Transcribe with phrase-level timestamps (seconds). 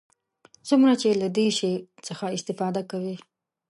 [0.67, 1.71] څومره چې له دې شي
[2.07, 3.15] څخه استفاده کوي.